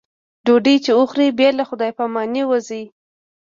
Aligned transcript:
ډوډۍ 0.45 0.75
چې 0.85 0.91
وخوري 0.99 1.27
بې 1.37 1.49
له 1.59 1.63
خدای 1.69 1.91
په 1.97 2.03
امانۍ 2.09 2.43
وځي. 2.45 2.83